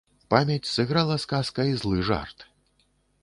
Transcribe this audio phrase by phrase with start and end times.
[0.33, 2.49] Памяць сыграла з казкай злы жарт.